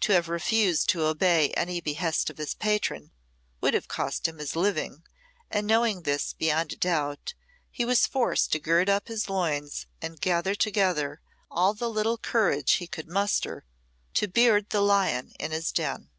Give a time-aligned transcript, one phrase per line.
[0.00, 3.10] To have refused to obey any behest of his patron
[3.62, 5.02] would have cost him his living,
[5.50, 7.32] and knowing this beyond a doubt,
[7.70, 12.72] he was forced to gird up his loins and gather together all the little courage
[12.72, 13.64] he could muster
[14.12, 16.10] to beard the lion in his den.